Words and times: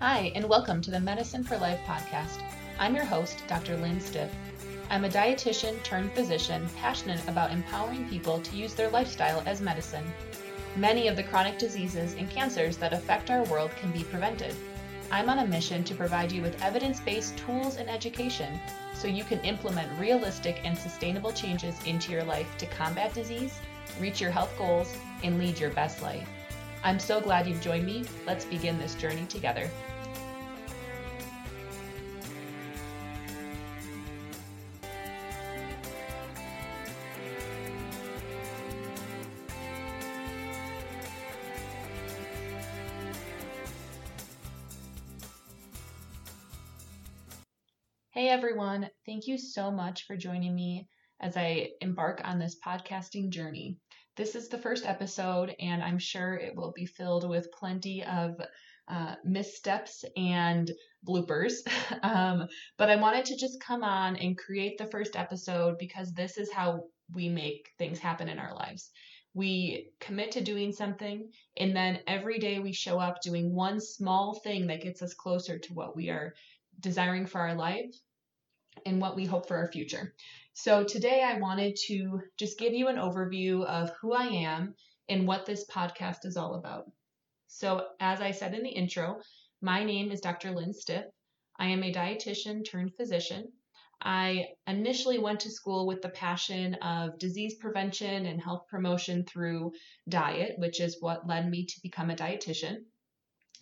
Hi, 0.00 0.30
and 0.36 0.48
welcome 0.48 0.80
to 0.82 0.92
the 0.92 1.00
Medicine 1.00 1.42
for 1.42 1.58
Life 1.58 1.80
podcast. 1.84 2.40
I'm 2.78 2.94
your 2.94 3.04
host, 3.04 3.42
Dr. 3.48 3.76
Lynn 3.76 4.00
Stiff. 4.00 4.30
I'm 4.90 5.04
a 5.04 5.08
dietitian 5.08 5.82
turned 5.82 6.12
physician 6.12 6.68
passionate 6.76 7.20
about 7.26 7.50
empowering 7.50 8.08
people 8.08 8.38
to 8.38 8.56
use 8.56 8.74
their 8.74 8.90
lifestyle 8.90 9.42
as 9.44 9.60
medicine. 9.60 10.04
Many 10.76 11.08
of 11.08 11.16
the 11.16 11.24
chronic 11.24 11.58
diseases 11.58 12.14
and 12.14 12.30
cancers 12.30 12.76
that 12.76 12.92
affect 12.92 13.28
our 13.28 13.42
world 13.46 13.72
can 13.80 13.90
be 13.90 14.04
prevented. 14.04 14.54
I'm 15.10 15.28
on 15.28 15.40
a 15.40 15.46
mission 15.48 15.82
to 15.82 15.96
provide 15.96 16.30
you 16.30 16.42
with 16.42 16.62
evidence 16.62 17.00
based 17.00 17.36
tools 17.36 17.76
and 17.76 17.90
education 17.90 18.60
so 18.94 19.08
you 19.08 19.24
can 19.24 19.40
implement 19.40 19.98
realistic 19.98 20.60
and 20.62 20.78
sustainable 20.78 21.32
changes 21.32 21.74
into 21.86 22.12
your 22.12 22.22
life 22.22 22.56
to 22.58 22.66
combat 22.66 23.14
disease, 23.14 23.58
reach 23.98 24.20
your 24.20 24.30
health 24.30 24.56
goals, 24.56 24.94
and 25.24 25.40
lead 25.40 25.58
your 25.58 25.70
best 25.70 26.02
life. 26.02 26.28
I'm 26.84 26.98
so 26.98 27.20
glad 27.20 27.46
you've 27.46 27.60
joined 27.60 27.84
me. 27.84 28.04
Let's 28.26 28.44
begin 28.44 28.78
this 28.78 28.94
journey 28.94 29.26
together. 29.26 29.68
Hey 48.10 48.30
everyone, 48.30 48.90
thank 49.06 49.26
you 49.28 49.38
so 49.38 49.70
much 49.70 50.04
for 50.06 50.16
joining 50.16 50.54
me 50.54 50.88
as 51.20 51.36
I 51.36 51.70
embark 51.80 52.20
on 52.24 52.38
this 52.38 52.56
podcasting 52.64 53.30
journey. 53.30 53.76
This 54.18 54.34
is 54.34 54.48
the 54.48 54.58
first 54.58 54.84
episode, 54.84 55.54
and 55.60 55.80
I'm 55.80 56.00
sure 56.00 56.34
it 56.34 56.56
will 56.56 56.72
be 56.72 56.86
filled 56.86 57.28
with 57.28 57.52
plenty 57.52 58.02
of 58.02 58.34
uh, 58.88 59.14
missteps 59.22 60.04
and 60.16 60.68
bloopers. 61.06 61.52
um, 62.02 62.48
but 62.78 62.90
I 62.90 62.96
wanted 62.96 63.26
to 63.26 63.36
just 63.36 63.60
come 63.60 63.84
on 63.84 64.16
and 64.16 64.36
create 64.36 64.76
the 64.76 64.86
first 64.86 65.14
episode 65.14 65.78
because 65.78 66.12
this 66.12 66.36
is 66.36 66.50
how 66.50 66.86
we 67.14 67.28
make 67.28 67.70
things 67.78 68.00
happen 68.00 68.28
in 68.28 68.40
our 68.40 68.52
lives. 68.56 68.90
We 69.34 69.90
commit 70.00 70.32
to 70.32 70.40
doing 70.40 70.72
something, 70.72 71.30
and 71.56 71.76
then 71.76 72.00
every 72.08 72.40
day 72.40 72.58
we 72.58 72.72
show 72.72 72.98
up 72.98 73.22
doing 73.22 73.54
one 73.54 73.80
small 73.80 74.40
thing 74.42 74.66
that 74.66 74.82
gets 74.82 75.00
us 75.00 75.14
closer 75.14 75.60
to 75.60 75.74
what 75.74 75.94
we 75.94 76.10
are 76.10 76.34
desiring 76.80 77.26
for 77.26 77.40
our 77.40 77.54
life 77.54 77.94
and 78.86 79.00
what 79.00 79.16
we 79.16 79.24
hope 79.24 79.48
for 79.48 79.56
our 79.56 79.70
future. 79.70 80.14
So 80.54 80.84
today 80.84 81.22
I 81.22 81.38
wanted 81.38 81.76
to 81.86 82.20
just 82.36 82.58
give 82.58 82.74
you 82.74 82.88
an 82.88 82.96
overview 82.96 83.64
of 83.64 83.90
who 84.00 84.12
I 84.12 84.26
am 84.26 84.74
and 85.08 85.26
what 85.26 85.46
this 85.46 85.64
podcast 85.66 86.24
is 86.24 86.36
all 86.36 86.54
about. 86.54 86.90
So, 87.46 87.86
as 87.98 88.20
I 88.20 88.32
said 88.32 88.54
in 88.54 88.62
the 88.62 88.68
intro, 88.68 89.20
my 89.62 89.82
name 89.82 90.10
is 90.12 90.20
Dr. 90.20 90.50
Lynn 90.50 90.74
Stiff. 90.74 91.06
I 91.58 91.68
am 91.68 91.82
a 91.82 91.92
dietitian 91.92 92.64
turned 92.64 92.94
physician. 92.94 93.52
I 94.00 94.48
initially 94.66 95.18
went 95.18 95.40
to 95.40 95.50
school 95.50 95.86
with 95.86 96.02
the 96.02 96.10
passion 96.10 96.74
of 96.74 97.18
disease 97.18 97.56
prevention 97.56 98.26
and 98.26 98.40
health 98.40 98.66
promotion 98.68 99.24
through 99.24 99.72
diet, 100.08 100.58
which 100.58 100.80
is 100.80 101.00
what 101.00 101.26
led 101.26 101.50
me 101.50 101.64
to 101.64 101.80
become 101.82 102.10
a 102.10 102.16
dietitian. 102.16 102.84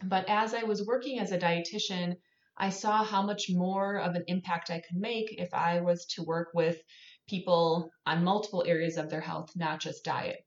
But 0.03 0.28
as 0.28 0.53
I 0.53 0.64
was 0.64 0.87
working 0.87 1.19
as 1.20 1.33
a 1.33 1.39
dietitian, 1.39 2.17
I 2.57 2.71
saw 2.71 3.05
how 3.05 3.23
much 3.23 3.51
more 3.51 3.99
of 3.99 4.15
an 4.15 4.25
impact 4.29 4.71
I 4.71 4.81
could 4.81 4.97
make 4.97 5.35
if 5.39 5.53
I 5.53 5.81
was 5.81 6.07
to 6.15 6.23
work 6.23 6.49
with 6.55 6.81
people 7.29 7.91
on 8.07 8.25
multiple 8.25 8.65
areas 8.67 8.97
of 8.97 9.11
their 9.11 9.21
health, 9.21 9.51
not 9.57 9.81
just 9.81 10.05
diet. 10.05 10.45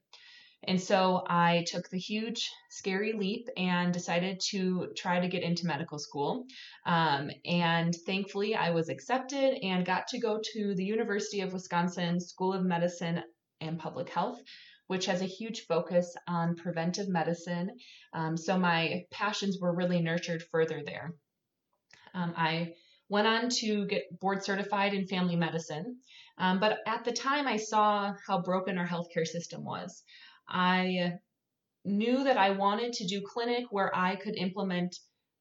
And 0.64 0.82
so 0.82 1.24
I 1.28 1.64
took 1.68 1.90
the 1.90 2.00
huge, 2.00 2.50
scary 2.70 3.14
leap 3.14 3.48
and 3.56 3.94
decided 3.94 4.42
to 4.50 4.92
try 4.96 5.20
to 5.20 5.28
get 5.30 5.44
into 5.44 5.66
medical 5.66 6.00
school. 6.00 6.46
Um, 6.86 7.32
and 7.46 7.96
thankfully, 8.06 8.56
I 8.56 8.72
was 8.72 8.90
accepted 8.90 9.58
and 9.64 9.86
got 9.86 10.08
to 10.10 10.20
go 10.20 10.42
to 10.54 10.76
the 10.76 10.84
University 10.84 11.42
of 11.42 11.54
Wisconsin 11.54 12.20
School 12.20 12.54
of 12.54 12.66
Medicine 12.66 13.24
and 13.62 13.80
Public 13.80 14.10
Health, 14.10 14.42
which 14.88 15.06
has 15.06 15.22
a 15.22 15.26
huge 15.26 15.66
focus 15.66 16.14
on 16.28 16.56
preventive 16.56 17.08
medicine. 17.08 17.72
Um, 18.14 18.36
so 18.36 18.58
my 18.58 19.06
passions 19.12 19.60
were 19.62 19.74
really 19.74 20.02
nurtured 20.02 20.44
further 20.52 20.82
there. 20.86 21.14
Um, 22.14 22.34
I 22.36 22.74
went 23.10 23.28
on 23.28 23.50
to 23.50 23.88
get 23.88 24.20
board 24.20 24.44
certified 24.44 24.94
in 24.94 25.08
family 25.08 25.36
medicine, 25.36 25.98
um, 26.38 26.60
but 26.60 26.80
at 26.86 27.04
the 27.04 27.12
time 27.12 27.48
I 27.48 27.58
saw 27.58 28.14
how 28.28 28.42
broken 28.42 28.78
our 28.78 28.88
healthcare 28.88 29.26
system 29.26 29.64
was. 29.64 30.04
I 30.48 31.14
knew 31.86 32.24
that 32.24 32.38
I 32.38 32.52
wanted 32.52 32.94
to 32.94 33.08
do 33.08 33.22
clinic 33.22 33.66
where 33.72 33.96
I 33.96 34.16
could 34.16 34.36
implement 34.36 34.96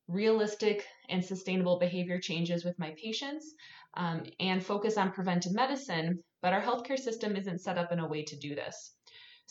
realistic 0.06 0.84
and 1.08 1.24
sustainable 1.24 1.78
behavior 1.78 2.18
changes 2.18 2.64
with 2.64 2.78
my 2.78 2.94
patients 3.02 3.54
um, 3.94 4.24
and 4.40 4.64
focus 4.64 4.96
on 4.96 5.12
preventive 5.12 5.52
medicine, 5.52 6.22
but 6.40 6.52
our 6.52 6.62
healthcare 6.62 6.98
system 6.98 7.36
isn't 7.36 7.60
set 7.60 7.78
up 7.78 7.92
in 7.92 7.98
a 7.98 8.08
way 8.08 8.22
to 8.24 8.36
do 8.36 8.54
this. 8.54 8.94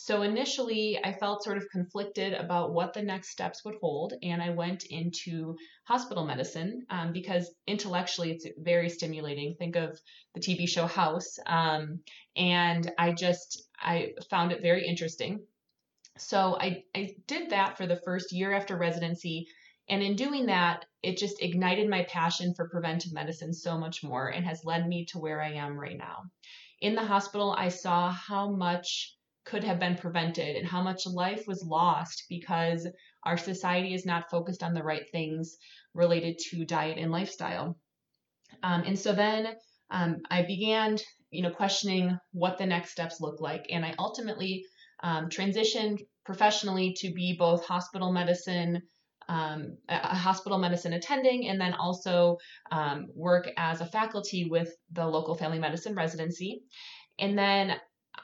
So 0.00 0.22
initially, 0.22 0.96
I 1.02 1.12
felt 1.12 1.42
sort 1.42 1.56
of 1.56 1.68
conflicted 1.70 2.32
about 2.32 2.72
what 2.72 2.94
the 2.94 3.02
next 3.02 3.30
steps 3.30 3.64
would 3.64 3.74
hold, 3.80 4.14
and 4.22 4.40
I 4.40 4.50
went 4.50 4.84
into 4.84 5.56
hospital 5.82 6.24
medicine 6.24 6.86
um, 6.88 7.12
because 7.12 7.52
intellectually 7.66 8.30
it's 8.30 8.46
very 8.58 8.90
stimulating. 8.90 9.56
Think 9.56 9.74
of 9.74 10.00
the 10.34 10.40
TV 10.40 10.68
show 10.68 10.86
House, 10.86 11.40
um, 11.46 12.00
and 12.36 12.88
I 12.96 13.10
just 13.10 13.68
I 13.76 14.14
found 14.30 14.52
it 14.52 14.62
very 14.62 14.86
interesting. 14.86 15.44
So 16.16 16.56
I, 16.60 16.84
I 16.94 17.16
did 17.26 17.50
that 17.50 17.76
for 17.76 17.88
the 17.88 18.00
first 18.04 18.30
year 18.30 18.52
after 18.52 18.76
residency. 18.76 19.48
And 19.88 20.00
in 20.00 20.14
doing 20.14 20.46
that, 20.46 20.84
it 21.02 21.18
just 21.18 21.42
ignited 21.42 21.88
my 21.88 22.04
passion 22.04 22.54
for 22.54 22.68
preventive 22.68 23.12
medicine 23.12 23.52
so 23.52 23.76
much 23.76 24.04
more 24.04 24.28
and 24.28 24.46
has 24.46 24.64
led 24.64 24.86
me 24.86 25.06
to 25.06 25.18
where 25.18 25.42
I 25.42 25.54
am 25.54 25.76
right 25.76 25.98
now. 25.98 26.22
In 26.80 26.94
the 26.94 27.04
hospital, 27.04 27.50
I 27.50 27.70
saw 27.70 28.12
how 28.12 28.48
much 28.50 29.17
could 29.48 29.64
have 29.64 29.80
been 29.80 29.96
prevented 29.96 30.56
and 30.56 30.66
how 30.66 30.82
much 30.82 31.06
life 31.06 31.46
was 31.46 31.64
lost 31.64 32.24
because 32.28 32.86
our 33.24 33.36
society 33.36 33.94
is 33.94 34.04
not 34.04 34.30
focused 34.30 34.62
on 34.62 34.74
the 34.74 34.82
right 34.82 35.10
things 35.10 35.56
related 35.94 36.38
to 36.38 36.64
diet 36.64 36.98
and 36.98 37.10
lifestyle. 37.10 37.78
Um, 38.62 38.82
and 38.86 38.98
so 38.98 39.12
then 39.12 39.48
um, 39.90 40.18
I 40.30 40.42
began, 40.42 40.98
you 41.30 41.42
know, 41.42 41.50
questioning 41.50 42.18
what 42.32 42.58
the 42.58 42.66
next 42.66 42.90
steps 42.90 43.20
look 43.20 43.40
like, 43.40 43.66
and 43.70 43.84
I 43.84 43.94
ultimately 43.98 44.64
um, 45.02 45.28
transitioned 45.28 46.00
professionally 46.24 46.94
to 46.98 47.12
be 47.12 47.36
both 47.38 47.64
hospital 47.64 48.12
medicine. 48.12 48.82
Um, 49.30 49.76
a 49.90 50.16
hospital 50.16 50.56
medicine 50.56 50.94
attending, 50.94 51.48
and 51.48 51.60
then 51.60 51.74
also 51.74 52.38
um, 52.70 53.08
work 53.14 53.50
as 53.58 53.82
a 53.82 53.86
faculty 53.86 54.48
with 54.48 54.74
the 54.92 55.06
local 55.06 55.34
family 55.34 55.58
medicine 55.58 55.94
residency. 55.94 56.62
And 57.18 57.36
then 57.36 57.76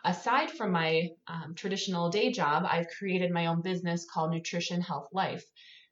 aside 0.05 0.51
from 0.51 0.71
my 0.71 1.09
um, 1.27 1.55
traditional 1.55 2.11
day 2.11 2.31
job, 2.31 2.65
I've 2.69 2.89
created 2.99 3.31
my 3.31 3.47
own 3.47 3.63
business 3.63 4.07
called 4.13 4.31
Nutrition 4.31 4.81
Health 4.81 5.09
Life. 5.13 5.45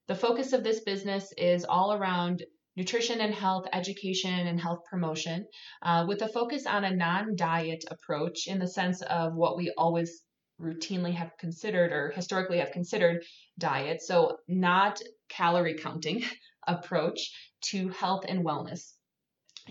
The 0.09 0.15
focus 0.15 0.53
of 0.53 0.63
this 0.63 0.81
business 0.81 1.33
is 1.37 1.65
all 1.65 1.93
around 1.93 2.43
nutrition 2.77 3.21
and 3.21 3.35
health 3.35 3.67
education 3.73 4.47
and 4.47 4.61
health 4.61 4.81
promotion 4.91 5.47
uh, 5.83 6.05
with 6.09 6.23
a 6.23 6.29
focus 6.29 6.67
on 6.67 6.85
a 6.85 6.95
non 6.95 7.37
diet 7.37 7.85
approach 7.91 8.47
in 8.47 8.59
the 8.59 8.69
sense 8.69 9.03
of 9.03 9.35
what 9.35 9.57
we 9.57 9.73
always 9.77 10.23
routinely 10.61 11.15
have 11.15 11.33
considered 11.39 11.93
or 11.93 12.11
historically 12.11 12.59
have 12.59 12.73
considered 12.73 13.25
diet. 13.59 14.03
So, 14.03 14.39
not 14.49 15.01
calorie 15.29 15.79
counting 15.79 16.23
approach 16.67 17.33
to 17.71 17.89
health 17.89 18.25
and 18.29 18.45
wellness. 18.45 18.93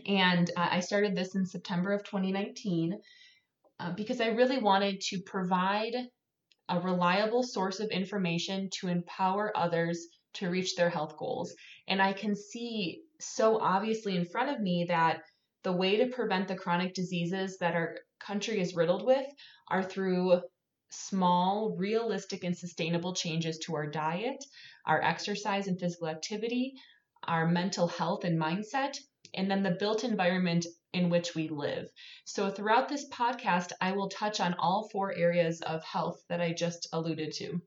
And 0.05 0.49
uh, 0.55 0.67
I 0.71 0.79
started 0.79 1.15
this 1.15 1.35
in 1.35 1.45
September 1.45 1.91
of 1.91 2.03
2019 2.03 2.99
uh, 3.81 3.91
because 3.91 4.21
I 4.21 4.27
really 4.27 4.59
wanted 4.59 5.01
to 5.09 5.21
provide 5.25 5.95
a 6.69 6.79
reliable 6.79 7.41
source 7.41 7.79
of 7.79 7.89
information 7.89 8.69
to 8.79 8.87
empower 8.87 9.51
others 9.57 10.07
to 10.35 10.49
reach 10.49 10.75
their 10.75 10.89
health 10.89 11.17
goals. 11.17 11.53
And 11.87 12.01
I 12.01 12.13
can 12.13 12.35
see 12.35 13.01
so 13.19 13.59
obviously 13.59 14.15
in 14.15 14.25
front 14.25 14.51
of 14.51 14.61
me 14.61 14.85
that 14.87 15.21
the 15.63 15.71
way 15.71 15.97
to 15.97 16.07
prevent 16.07 16.47
the 16.47 16.55
chronic 16.55 16.93
diseases 16.93 17.57
that 17.59 17.75
our 17.75 17.97
country 18.19 18.61
is 18.61 18.75
riddled 18.75 19.05
with 19.05 19.25
are 19.67 19.83
through 19.83 20.41
small, 20.91 21.75
realistic, 21.77 22.43
and 22.43 22.55
sustainable 22.55 23.15
changes 23.15 23.57
to 23.59 23.75
our 23.75 23.89
diet, 23.89 24.43
our 24.85 25.01
exercise 25.01 25.67
and 25.67 25.79
physical 25.79 26.07
activity, 26.07 26.73
our 27.23 27.47
mental 27.47 27.87
health 27.87 28.25
and 28.25 28.39
mindset, 28.39 28.97
and 29.33 29.49
then 29.49 29.63
the 29.63 29.77
built 29.79 30.03
environment 30.03 30.65
in 30.93 31.09
which 31.09 31.35
we 31.35 31.47
live. 31.47 31.89
So, 32.25 32.49
throughout 32.49 32.89
this 32.89 33.07
podcast, 33.09 33.71
I 33.79 33.93
will 33.93 34.09
touch 34.09 34.39
on 34.39 34.55
all 34.55 34.89
four 34.89 35.13
areas 35.13 35.61
of 35.61 35.83
health 35.83 36.23
that 36.29 36.41
I 36.41 36.53
just 36.53 36.87
alluded 36.93 37.33
to. 37.33 37.61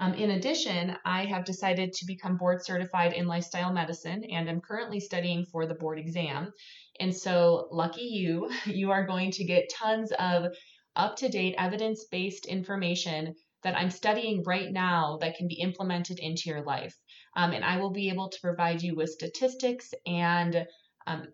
Um, 0.00 0.14
in 0.14 0.30
addition, 0.30 0.96
I 1.04 1.26
have 1.26 1.44
decided 1.44 1.92
to 1.92 2.06
become 2.06 2.36
board 2.36 2.64
certified 2.64 3.12
in 3.12 3.28
lifestyle 3.28 3.72
medicine 3.72 4.24
and 4.24 4.48
am 4.48 4.60
currently 4.60 4.98
studying 4.98 5.44
for 5.44 5.66
the 5.66 5.74
board 5.74 5.98
exam. 5.98 6.52
And 6.98 7.14
so, 7.14 7.68
lucky 7.70 8.02
you, 8.02 8.50
you 8.66 8.90
are 8.90 9.06
going 9.06 9.30
to 9.32 9.44
get 9.44 9.70
tons 9.70 10.12
of 10.18 10.52
up 10.96 11.16
to 11.16 11.28
date 11.28 11.54
evidence 11.56 12.04
based 12.04 12.46
information 12.46 13.34
that 13.62 13.76
I'm 13.76 13.90
studying 13.90 14.42
right 14.42 14.70
now 14.70 15.18
that 15.20 15.36
can 15.36 15.46
be 15.46 15.60
implemented 15.60 16.18
into 16.18 16.50
your 16.50 16.62
life. 16.62 16.96
Um, 17.36 17.52
and 17.52 17.64
I 17.64 17.78
will 17.78 17.90
be 17.92 18.10
able 18.10 18.28
to 18.28 18.40
provide 18.40 18.82
you 18.82 18.94
with 18.94 19.10
statistics 19.10 19.94
and 20.04 20.66
um, 21.06 21.28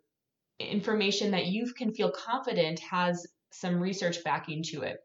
information 0.59 1.31
that 1.33 1.47
you 1.47 1.73
can 1.73 1.93
feel 1.93 2.11
confident 2.11 2.81
has 2.81 3.27
some 3.51 3.81
research 3.81 4.23
backing 4.25 4.63
to 4.63 4.83
it. 4.83 4.99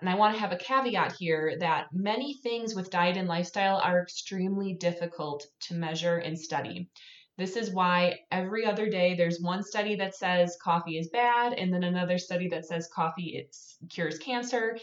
And 0.00 0.10
I 0.10 0.16
want 0.16 0.34
to 0.34 0.40
have 0.40 0.52
a 0.52 0.56
caveat 0.56 1.14
here 1.18 1.56
that 1.60 1.86
many 1.92 2.34
things 2.42 2.74
with 2.74 2.90
diet 2.90 3.16
and 3.16 3.28
lifestyle 3.28 3.78
are 3.78 4.02
extremely 4.02 4.74
difficult 4.74 5.46
to 5.62 5.74
measure 5.74 6.16
and 6.16 6.38
study. 6.38 6.88
This 7.36 7.56
is 7.56 7.70
why 7.70 8.20
every 8.30 8.64
other 8.64 8.88
day 8.88 9.14
there's 9.14 9.40
one 9.40 9.62
study 9.62 9.96
that 9.96 10.14
says 10.14 10.56
coffee 10.62 10.98
is 10.98 11.08
bad, 11.08 11.52
and 11.54 11.72
then 11.72 11.82
another 11.82 12.18
study 12.18 12.48
that 12.48 12.64
says 12.64 12.88
coffee 12.94 13.48
cures 13.90 14.18
cancer. 14.18 14.78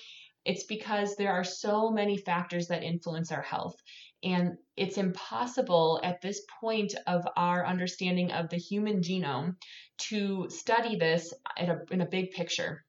It's 0.45 0.63
because 0.63 1.15
there 1.15 1.31
are 1.31 1.43
so 1.43 1.91
many 1.91 2.17
factors 2.17 2.67
that 2.67 2.83
influence 2.83 3.31
our 3.31 3.41
health. 3.41 3.75
And 4.23 4.57
it's 4.77 4.97
impossible 4.97 5.99
at 6.03 6.21
this 6.21 6.41
point 6.59 6.93
of 7.07 7.27
our 7.35 7.65
understanding 7.65 8.31
of 8.31 8.49
the 8.49 8.57
human 8.57 9.01
genome 9.01 9.55
to 10.09 10.47
study 10.49 10.95
this 10.95 11.33
a, 11.57 11.77
in 11.91 12.01
a 12.01 12.05
big 12.05 12.31
picture. 12.31 12.85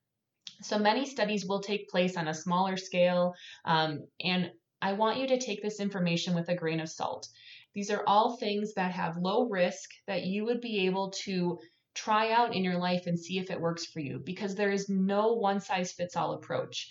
So 0.63 0.79
many 0.79 1.07
studies 1.07 1.47
will 1.47 1.61
take 1.61 1.89
place 1.89 2.17
on 2.17 2.29
a 2.29 2.35
smaller 2.35 2.77
scale, 2.77 3.35
um, 3.65 4.07
and 4.21 4.53
I 4.81 4.93
want 4.93 5.19
you 5.19 5.27
to 5.29 5.39
take 5.39 5.63
this 5.63 5.81
information 5.81 6.35
with 6.35 6.49
a 6.49 6.55
grain 6.55 6.81
of 6.81 6.89
salt. 6.89 7.29
These 7.75 7.91
are 7.91 8.05
all 8.07 8.37
things 8.37 8.75
that 8.75 8.93
have 8.93 9.17
low 9.17 9.49
risk 9.49 9.91
that 10.07 10.25
you 10.25 10.45
would 10.45 10.61
be 10.61 10.87
able 10.87 11.11
to 11.25 11.59
try 11.95 12.33
out 12.33 12.55
in 12.55 12.65
your 12.65 12.79
life 12.79 13.07
and 13.07 13.19
see 13.19 13.39
if 13.39 13.51
it 13.51 13.61
works 13.61 13.87
for 13.87 14.01
you 14.01 14.21
because 14.25 14.55
there 14.55 14.71
is 14.71 14.89
no 14.89 15.35
one 15.35 15.61
size 15.61 15.93
fits 15.93 16.17
all 16.17 16.33
approach. 16.33 16.91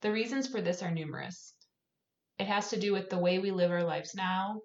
The 0.00 0.12
reasons 0.12 0.48
for 0.48 0.60
this 0.60 0.82
are 0.82 0.90
numerous. 0.90 1.54
It 2.38 2.46
has 2.46 2.70
to 2.70 2.80
do 2.80 2.92
with 2.92 3.10
the 3.10 3.18
way 3.18 3.38
we 3.38 3.50
live 3.50 3.70
our 3.70 3.84
lives 3.84 4.14
now, 4.14 4.62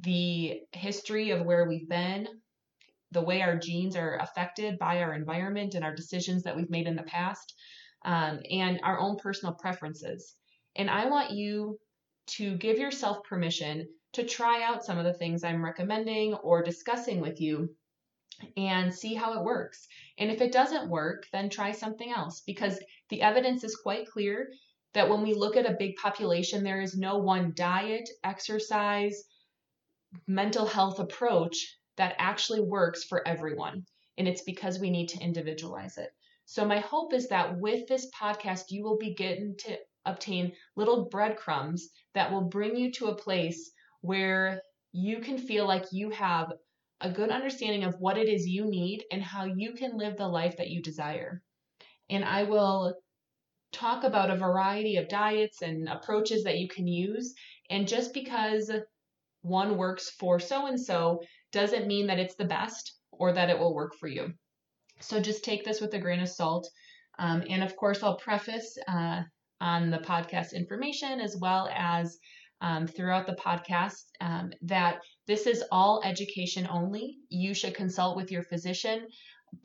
the 0.00 0.60
history 0.72 1.30
of 1.30 1.46
where 1.46 1.66
we've 1.68 1.88
been, 1.88 2.26
the 3.12 3.22
way 3.22 3.42
our 3.42 3.56
genes 3.56 3.96
are 3.96 4.16
affected 4.16 4.78
by 4.78 5.02
our 5.02 5.14
environment 5.14 5.74
and 5.74 5.84
our 5.84 5.94
decisions 5.94 6.42
that 6.42 6.56
we've 6.56 6.70
made 6.70 6.86
in 6.86 6.96
the 6.96 7.04
past, 7.04 7.54
um, 8.04 8.40
and 8.50 8.80
our 8.82 8.98
own 8.98 9.16
personal 9.16 9.54
preferences. 9.54 10.34
And 10.74 10.90
I 10.90 11.06
want 11.06 11.30
you 11.30 11.78
to 12.38 12.56
give 12.56 12.78
yourself 12.78 13.24
permission 13.24 13.88
to 14.14 14.24
try 14.24 14.62
out 14.62 14.84
some 14.84 14.98
of 14.98 15.04
the 15.04 15.14
things 15.14 15.44
I'm 15.44 15.64
recommending 15.64 16.34
or 16.34 16.62
discussing 16.62 17.20
with 17.20 17.40
you 17.40 17.74
and 18.56 18.92
see 18.94 19.14
how 19.14 19.38
it 19.38 19.44
works. 19.44 19.86
And 20.18 20.30
if 20.30 20.40
it 20.40 20.52
doesn't 20.52 20.90
work, 20.90 21.26
then 21.32 21.48
try 21.48 21.72
something 21.72 22.10
else 22.10 22.42
because 22.46 22.78
the 23.08 23.22
evidence 23.22 23.64
is 23.64 23.76
quite 23.76 24.08
clear 24.08 24.50
that 24.94 25.08
when 25.08 25.22
we 25.22 25.34
look 25.34 25.56
at 25.56 25.70
a 25.70 25.76
big 25.78 25.96
population, 25.96 26.64
there 26.64 26.80
is 26.80 26.96
no 26.96 27.18
one 27.18 27.52
diet, 27.54 28.08
exercise, 28.24 29.24
mental 30.26 30.66
health 30.66 30.98
approach 30.98 31.76
that 31.96 32.14
actually 32.18 32.60
works 32.60 33.04
for 33.04 33.26
everyone. 33.26 33.84
And 34.18 34.26
it's 34.26 34.42
because 34.42 34.78
we 34.78 34.90
need 34.90 35.08
to 35.10 35.20
individualize 35.22 35.98
it. 35.98 36.10
So, 36.46 36.64
my 36.64 36.78
hope 36.78 37.12
is 37.12 37.28
that 37.28 37.58
with 37.58 37.86
this 37.88 38.10
podcast, 38.10 38.70
you 38.70 38.84
will 38.84 38.98
begin 38.98 39.56
to 39.58 39.76
obtain 40.04 40.52
little 40.76 41.06
breadcrumbs 41.10 41.90
that 42.14 42.32
will 42.32 42.42
bring 42.42 42.76
you 42.76 42.92
to 42.92 43.06
a 43.06 43.16
place 43.16 43.72
where 44.00 44.62
you 44.92 45.20
can 45.20 45.36
feel 45.36 45.66
like 45.66 45.92
you 45.92 46.10
have 46.10 46.52
a 47.00 47.10
good 47.10 47.30
understanding 47.30 47.84
of 47.84 48.00
what 48.00 48.16
it 48.16 48.28
is 48.28 48.46
you 48.46 48.64
need 48.64 49.04
and 49.10 49.22
how 49.22 49.44
you 49.44 49.74
can 49.74 49.98
live 49.98 50.16
the 50.16 50.26
life 50.26 50.56
that 50.56 50.70
you 50.70 50.80
desire. 50.80 51.42
And 52.08 52.24
I 52.24 52.44
will 52.44 52.94
talk 53.72 54.04
about 54.04 54.30
a 54.30 54.36
variety 54.36 54.96
of 54.96 55.08
diets 55.08 55.62
and 55.62 55.88
approaches 55.88 56.44
that 56.44 56.58
you 56.58 56.68
can 56.68 56.86
use. 56.86 57.34
And 57.68 57.88
just 57.88 58.14
because 58.14 58.70
one 59.42 59.76
works 59.76 60.10
for 60.10 60.40
so 60.40 60.66
and 60.66 60.80
so 60.80 61.20
doesn't 61.52 61.86
mean 61.86 62.06
that 62.06 62.18
it's 62.18 62.36
the 62.36 62.44
best 62.44 62.94
or 63.12 63.32
that 63.32 63.50
it 63.50 63.58
will 63.58 63.74
work 63.74 63.94
for 63.98 64.08
you. 64.08 64.32
So 65.00 65.20
just 65.20 65.44
take 65.44 65.64
this 65.64 65.80
with 65.80 65.94
a 65.94 65.98
grain 65.98 66.20
of 66.20 66.28
salt. 66.28 66.68
Um, 67.18 67.44
and 67.48 67.62
of 67.62 67.76
course, 67.76 68.02
I'll 68.02 68.16
preface 68.16 68.76
uh, 68.88 69.22
on 69.60 69.90
the 69.90 69.98
podcast 69.98 70.52
information 70.52 71.20
as 71.20 71.36
well 71.36 71.68
as 71.74 72.18
um, 72.60 72.86
throughout 72.86 73.26
the 73.26 73.36
podcast 73.36 74.04
um, 74.20 74.50
that 74.62 74.98
this 75.26 75.46
is 75.46 75.62
all 75.70 76.02
education 76.04 76.66
only. 76.70 77.18
You 77.28 77.54
should 77.54 77.74
consult 77.74 78.16
with 78.16 78.30
your 78.30 78.42
physician 78.42 79.06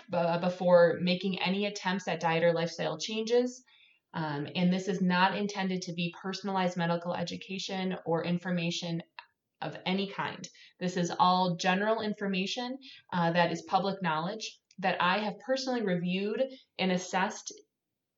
b- 0.09 0.37
before 0.41 0.99
making 1.01 1.39
any 1.41 1.65
attempts 1.65 2.07
at 2.07 2.19
diet 2.19 2.43
or 2.43 2.53
lifestyle 2.53 2.97
changes. 2.97 3.63
Um, 4.13 4.47
and 4.55 4.71
this 4.71 4.87
is 4.87 5.01
not 5.01 5.37
intended 5.37 5.81
to 5.83 5.93
be 5.93 6.13
personalized 6.21 6.77
medical 6.77 7.13
education 7.13 7.95
or 8.05 8.25
information 8.25 9.01
of 9.61 9.77
any 9.85 10.07
kind. 10.07 10.47
This 10.79 10.97
is 10.97 11.13
all 11.17 11.55
general 11.55 12.01
information 12.01 12.77
uh, 13.13 13.31
that 13.31 13.51
is 13.51 13.61
public 13.63 14.01
knowledge 14.01 14.59
that 14.79 14.97
I 14.99 15.19
have 15.19 15.39
personally 15.39 15.83
reviewed 15.83 16.43
and 16.79 16.91
assessed 16.91 17.53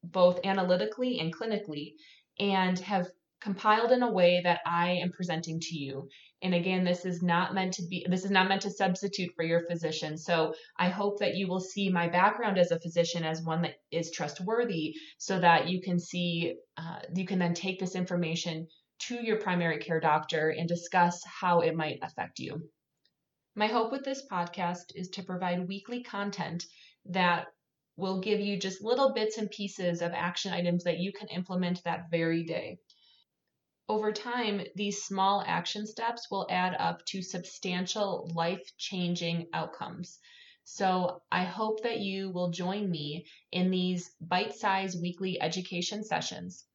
both 0.04 0.40
analytically 0.44 1.20
and 1.20 1.36
clinically 1.36 1.94
and 2.40 2.80
have 2.80 3.08
compiled 3.44 3.92
in 3.92 4.02
a 4.02 4.12
way 4.12 4.40
that 4.42 4.62
I 4.66 4.92
am 4.92 5.12
presenting 5.12 5.60
to 5.60 5.78
you. 5.78 6.08
And 6.42 6.56
again, 6.56 6.86
this 6.86 7.06
is 7.06 7.22
not 7.22 7.54
meant 7.54 7.74
to 7.74 7.84
be 7.90 8.06
this 8.10 8.24
is 8.24 8.32
not 8.32 8.48
meant 8.48 8.62
to 8.62 8.72
substitute 8.72 9.32
for 9.36 9.44
your 9.44 9.66
physician. 9.70 10.18
So 10.18 10.54
I 10.80 10.88
hope 10.88 11.20
that 11.20 11.36
you 11.36 11.48
will 11.50 11.60
see 11.60 11.90
my 11.90 12.08
background 12.08 12.58
as 12.58 12.72
a 12.72 12.80
physician 12.80 13.24
as 13.26 13.44
one 13.44 13.62
that 13.64 13.76
is 13.92 14.12
trustworthy 14.12 14.94
so 15.18 15.40
that 15.40 15.68
you 15.68 15.82
can 15.82 16.00
see 16.00 16.56
uh, 16.78 17.00
you 17.14 17.26
can 17.26 17.40
then 17.40 17.54
take 17.54 17.80
this 17.80 17.96
information 17.96 18.68
to 19.08 19.16
your 19.16 19.38
primary 19.40 19.80
care 19.80 20.00
doctor 20.00 20.50
and 20.50 20.68
discuss 20.68 21.22
how 21.26 21.60
it 21.60 21.76
might 21.76 22.00
affect 22.02 22.40
you. 22.40 22.70
My 23.56 23.68
hope 23.68 23.92
with 23.92 24.06
this 24.06 24.26
podcast 24.32 24.96
is 24.96 25.10
to 25.10 25.24
provide 25.24 25.68
weekly 25.68 26.02
content 26.02 26.66
that 27.06 27.48
will 27.98 28.22
give 28.22 28.40
you 28.40 28.58
just 28.58 28.82
little 28.82 29.14
bits 29.14 29.38
and 29.38 29.52
pieces 29.52 30.02
of 30.02 30.12
action 30.14 30.52
items 30.54 30.86
that 30.86 31.00
you 31.00 31.12
can 31.12 31.28
implement 31.28 31.84
that 31.84 32.10
very 32.10 32.44
day. 32.44 32.78
Over 33.90 34.14
time, 34.14 34.62
these 34.76 35.04
small 35.04 35.44
action 35.46 35.86
steps 35.86 36.32
will 36.32 36.48
add 36.50 36.76
up 36.80 37.06
to 37.08 37.22
substantial 37.22 38.30
life 38.34 38.72
changing 38.78 39.50
outcomes. 39.52 40.20
So, 40.64 41.22
I 41.30 41.44
hope 41.44 41.84
that 41.84 42.00
you 42.00 42.32
will 42.32 42.52
join 42.52 42.90
me 42.90 43.26
in 43.52 43.72
these 43.72 44.16
bite 44.22 44.54
sized 44.54 45.02
weekly 45.02 45.42
education 45.42 46.06
sessions. 46.06 46.66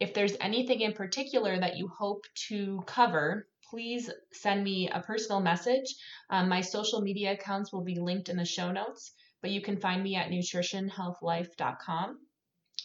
If 0.00 0.14
there's 0.14 0.36
anything 0.40 0.80
in 0.80 0.94
particular 0.94 1.58
that 1.58 1.76
you 1.76 1.88
hope 1.88 2.24
to 2.48 2.82
cover, 2.86 3.48
please 3.70 4.10
send 4.32 4.64
me 4.64 4.88
a 4.88 5.00
personal 5.00 5.40
message. 5.40 5.94
Um, 6.30 6.48
my 6.48 6.62
social 6.62 7.02
media 7.02 7.32
accounts 7.32 7.72
will 7.72 7.84
be 7.84 8.00
linked 8.00 8.30
in 8.30 8.36
the 8.36 8.44
show 8.46 8.72
notes, 8.72 9.12
but 9.42 9.50
you 9.50 9.60
can 9.60 9.78
find 9.78 10.02
me 10.02 10.16
at 10.16 10.30
nutritionhealthlife.com. 10.30 12.25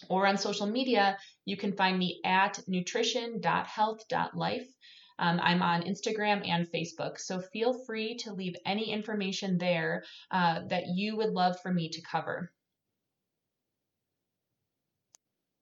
Or 0.10 0.28
on 0.28 0.38
social 0.38 0.68
media, 0.68 1.18
you 1.46 1.58
can 1.58 1.74
find 1.74 1.98
me 1.98 2.20
at 2.26 2.60
nutrition.health.life. 2.68 4.68
Um, 5.20 5.40
I'm 5.42 5.62
on 5.62 5.84
Instagram 5.84 6.48
and 6.48 6.68
Facebook, 6.68 7.20
so 7.20 7.40
feel 7.40 7.86
free 7.86 8.16
to 8.18 8.34
leave 8.34 8.56
any 8.66 8.92
information 8.92 9.58
there 9.58 10.04
uh, 10.32 10.62
that 10.70 10.84
you 10.96 11.16
would 11.18 11.34
love 11.34 11.60
for 11.62 11.72
me 11.72 11.90
to 11.90 12.02
cover. 12.02 12.52